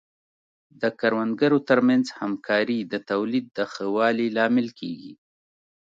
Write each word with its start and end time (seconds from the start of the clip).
د 0.81 0.83
کروندګرو 0.99 1.57
ترمنځ 1.69 2.05
همکاري 2.19 2.79
د 2.91 2.93
تولید 3.09 3.45
د 3.57 3.59
ښه 3.71 3.85
والي 3.95 4.27
لامل 4.37 4.67
کیږي. 4.79 5.13